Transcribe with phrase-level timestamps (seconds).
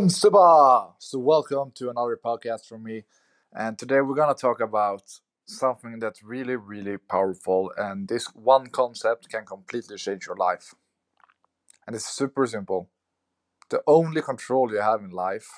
[0.00, 0.94] Unstable!
[1.00, 3.02] So, welcome to another podcast from me.
[3.52, 5.02] And today we're to talk about
[5.44, 7.72] something that's really, really powerful.
[7.76, 10.72] And this one concept can completely change your life.
[11.86, 12.88] And it's super simple.
[13.70, 15.48] The only control you have in life,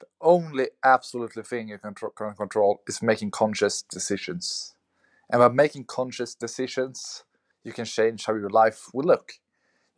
[0.00, 4.74] the only absolutely thing you can control is making conscious decisions.
[5.30, 7.24] And by making conscious decisions,
[7.64, 9.34] you can change how your life will look.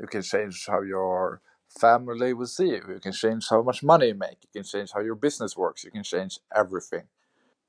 [0.00, 2.82] You can change how your family will see you.
[2.88, 4.38] You can change how much money you make.
[4.42, 5.84] You can change how your business works.
[5.84, 7.04] You can change everything.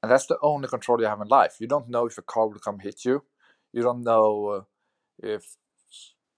[0.02, 1.58] And that's the only control you have in life.
[1.59, 3.23] You don't know if a car will come hit you.
[3.73, 4.62] You don't know uh,
[5.22, 5.58] if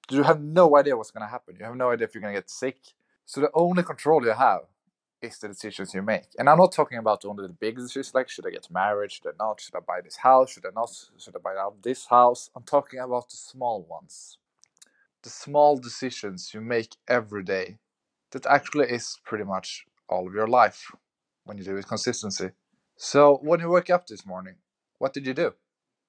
[0.10, 1.56] you have no idea what's going to happen.
[1.60, 2.78] You have no idea if you're going to get sick.
[3.26, 4.62] So the only control you have
[5.22, 6.26] is the decisions you make.
[6.40, 9.28] And I'm not talking about only the big decisions like should I get married, should
[9.28, 12.50] I not, should I buy this house, should I not, should I buy this house.
[12.56, 14.40] I'm talking about the small ones
[15.24, 17.78] the small decisions you make every day
[18.32, 20.92] that actually is pretty much all of your life
[21.46, 22.52] when you do it consistency.
[22.98, 24.56] So when you wake up this morning,
[24.98, 25.54] what did you do?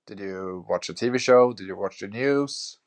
[0.06, 1.52] Did you watch a TV show?
[1.52, 2.78] Did you watch the news?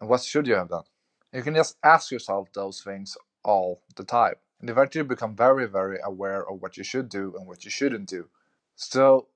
[0.00, 0.84] And what should you have done?
[1.32, 4.34] You can just ask yourself those things all the time.
[4.60, 7.70] And eventually you become very, very aware of what you should do and what you
[7.70, 8.28] shouldn't do.
[8.76, 9.28] So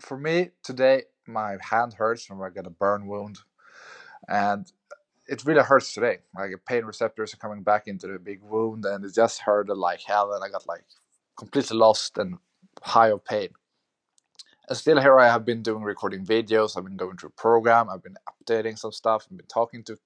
[0.00, 3.38] for me today, my hand hurts from I got a burn wound.
[4.28, 4.70] And
[5.28, 6.18] it really hurts today.
[6.34, 10.02] Like pain receptors are coming back into the big wound, and it just hurt like
[10.02, 10.32] hell.
[10.32, 10.84] And I got like
[11.36, 12.38] completely lost and
[12.82, 13.50] high of pain.
[14.68, 16.76] And still, here I have been doing recording videos.
[16.76, 17.88] I've been going through program.
[17.88, 19.26] I've been updating some stuff.
[19.30, 19.96] I've been talking to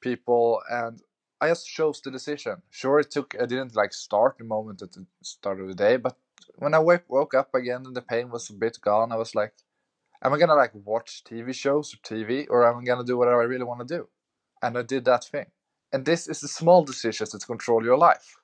[0.00, 1.02] people, and
[1.40, 2.62] I just chose the decision.
[2.70, 3.34] Sure, it took.
[3.40, 6.16] I didn't like start the moment at the start of the day, but
[6.56, 9.54] when I woke up again and the pain was a bit gone, I was like,
[10.22, 13.42] "Am I gonna like watch TV shows or TV, or am I gonna do whatever
[13.42, 14.08] I really want to do?"
[14.62, 15.46] And I did that thing.
[15.92, 18.36] And this is the small decisions that control your life.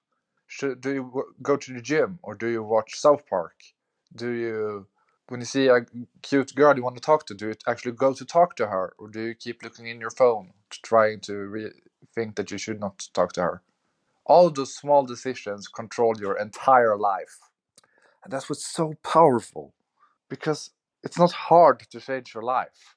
[0.47, 3.55] Should, do you go to the gym or do you watch South Park?
[4.15, 4.87] Do you,
[5.29, 5.87] when you see a
[6.23, 8.95] cute girl you want to talk to, do you actually go to talk to her
[8.99, 10.53] or do you keep looking in your phone,
[10.85, 11.73] trying to re-
[12.15, 13.63] think that you should not talk to her?
[14.27, 17.39] All those small decisions control your entire life.
[18.25, 19.75] And that's what's so powerful
[20.29, 20.71] because
[21.03, 22.97] it's not hard to change your life.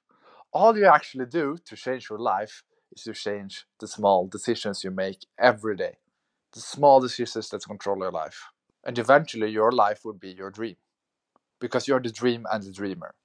[0.53, 2.63] All you actually do to change your life
[2.95, 5.97] is to change the small decisions you make every day.
[6.53, 8.45] The small decisions that control your life.
[8.85, 10.77] And eventually your life will be your dream.
[11.59, 13.15] Because you're the dream and the dreamer.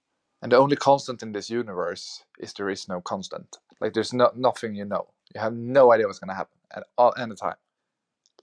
[0.42, 3.58] And the only constant in this universe is there is no constant.
[3.80, 5.08] Like there's no, nothing you know.
[5.34, 7.56] You have no idea what's going to happen at all, any time.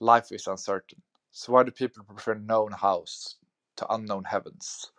[0.00, 1.02] Life is uncertain.
[1.32, 3.36] So why do people prefer known house
[3.76, 4.92] to unknown heavens?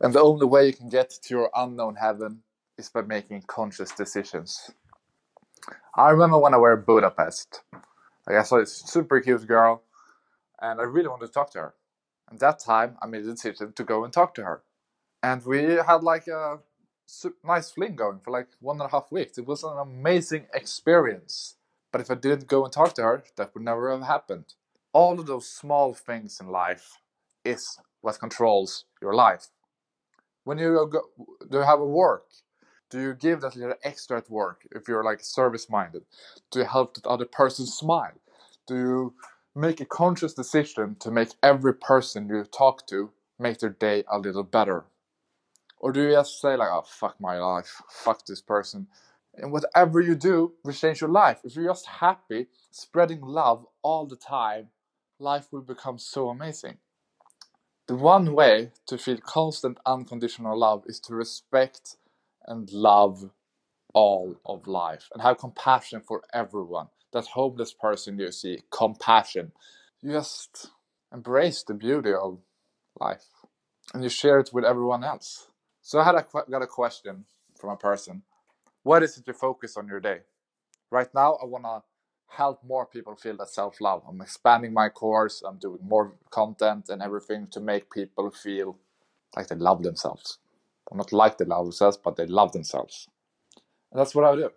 [0.00, 2.42] And the only way you can get to your unknown heaven
[2.78, 4.70] is by making conscious decisions.
[5.96, 7.62] I remember when I were in Budapest.
[8.26, 9.82] Like I saw this super cute girl,
[10.60, 11.74] and I really wanted to talk to her.
[12.30, 14.62] And that time, I made the decision to go and talk to her,
[15.22, 16.58] and we had like a
[17.44, 19.38] nice fling going for like one and a half weeks.
[19.38, 21.56] It was an amazing experience.
[21.92, 24.54] But if I didn't go and talk to her, that would never have happened.
[24.92, 26.98] All of those small things in life
[27.44, 29.48] is what controls your life.
[30.44, 31.02] When you go,
[31.50, 32.24] do you have a work?
[32.90, 36.04] Do you give that little extra at work if you're like service minded?
[36.50, 38.12] Do you help that other person smile?
[38.66, 39.14] Do you
[39.54, 44.18] make a conscious decision to make every person you talk to make their day a
[44.18, 44.84] little better?
[45.78, 48.88] Or do you just say like, oh fuck my life, fuck this person?
[49.36, 51.40] And whatever you do will change your life.
[51.44, 54.68] If you're just happy, spreading love all the time,
[55.18, 56.78] life will become so amazing.
[57.88, 61.96] The one way to feel constant unconditional love is to respect
[62.46, 63.30] and love
[63.94, 66.88] all of life and have compassion for everyone.
[67.12, 69.52] That homeless person you see, compassion.
[70.02, 70.70] You just
[71.12, 72.40] embrace the beauty of
[73.00, 73.24] life
[73.94, 75.48] and you share it with everyone else.
[75.82, 77.24] So I had a, got a question
[77.58, 78.22] from a person.
[78.82, 80.20] What is it you focus on your day?
[80.90, 81.82] Right now, I want to
[82.28, 84.02] help more people feel that self love.
[84.08, 88.78] I'm expanding my course, I'm doing more content and everything to make people feel
[89.36, 90.38] like they love themselves
[90.86, 93.08] or not like they love themselves, but they love themselves.
[93.90, 94.50] And that's what I do.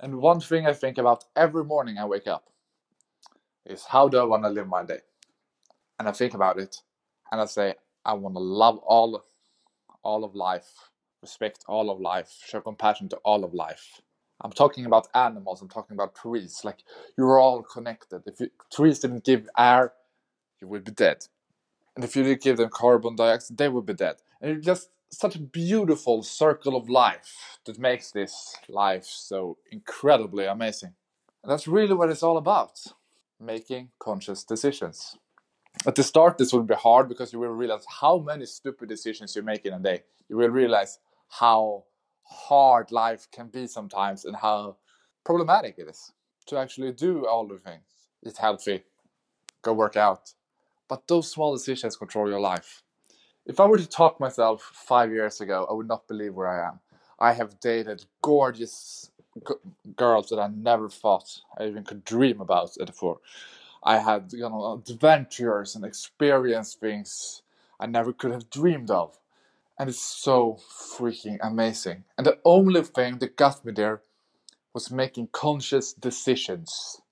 [0.00, 2.50] And one thing I think about every morning I wake up
[3.64, 5.00] is how do I want to live my day?
[5.98, 6.82] And I think about it
[7.32, 7.74] and I say,
[8.04, 9.24] I want to love all,
[10.02, 10.90] all of life,
[11.22, 14.00] respect all of life, show compassion to all of life.
[14.42, 16.60] I'm talking about animals, I'm talking about trees.
[16.62, 16.80] Like,
[17.16, 18.22] you're all connected.
[18.26, 19.94] If you, trees didn't give air,
[20.60, 21.26] you would be dead.
[21.94, 24.16] And if you didn't give them carbon dioxide, they would be dead.
[24.40, 30.46] And you just such a beautiful circle of life that makes this life so incredibly
[30.46, 30.94] amazing.
[31.42, 32.72] And that's really what it's all about
[33.40, 35.16] making conscious decisions.
[35.86, 39.36] at the start this will be hard because you will realize how many stupid decisions
[39.36, 40.98] you make in a day you will realize
[41.28, 41.84] how
[42.22, 44.76] hard life can be sometimes and how
[45.24, 46.12] problematic it is
[46.46, 47.84] to actually do all the things
[48.26, 48.84] eat healthy
[49.62, 50.34] go work out
[50.88, 52.82] but those small decisions control your life
[53.46, 56.68] if i were to talk myself five years ago i would not believe where i
[56.68, 56.80] am
[57.20, 59.10] i have dated gorgeous
[59.48, 59.54] g-
[59.96, 63.18] girls that i never thought i even could dream about before
[63.82, 67.42] I had you know adventures and experienced things
[67.80, 69.18] I never could have dreamed of.
[69.78, 72.04] And it's so freaking amazing.
[72.18, 74.02] And the only thing that got me there
[74.74, 77.02] was making conscious decisions.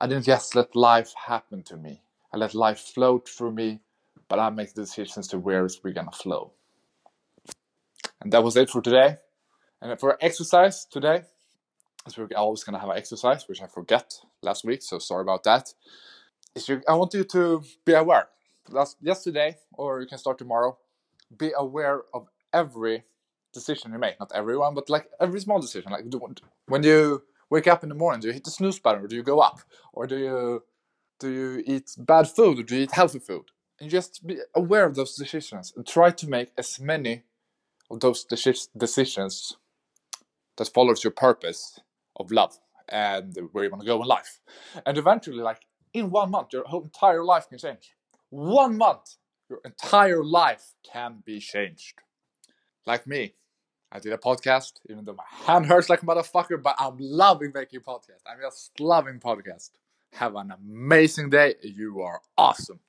[0.00, 2.02] I didn't just let life happen to me.
[2.32, 3.80] I let life float through me,
[4.28, 6.52] but I make the decisions to where it's gonna flow.
[8.20, 9.16] And that was it for today.
[9.80, 11.22] And for exercise today,
[12.06, 15.44] as we're always gonna have an exercise, which I forget last week, so sorry about
[15.44, 15.74] that
[16.54, 18.28] is you, I want you to be aware.
[18.68, 20.78] Last yesterday, or you can start tomorrow.
[21.36, 23.04] Be aware of every
[23.52, 24.18] decision you make.
[24.18, 25.92] Not everyone, but like every small decision.
[25.92, 26.04] Like
[26.66, 29.16] when you wake up in the morning, do you hit the snooze button, or do
[29.16, 29.60] you go up,
[29.92, 30.62] or do you
[31.20, 33.50] do you eat bad food, or do you eat healthy food?
[33.80, 37.24] And just be aware of those decisions and try to make as many
[37.90, 39.56] of those decisions
[40.56, 41.80] that follows your purpose
[42.16, 44.40] of love and where you want to go in life.
[44.86, 45.62] And eventually, like
[45.92, 47.94] in one month, your whole entire life can change.
[48.30, 49.16] One month,
[49.48, 51.94] your entire life can be changed.
[52.86, 53.34] Like me,
[53.90, 57.52] I did a podcast, even though my hand hurts like a motherfucker, but I'm loving
[57.54, 58.22] making podcasts.
[58.26, 59.70] I'm just loving podcasts.
[60.14, 61.54] Have an amazing day.
[61.62, 62.80] You are awesome.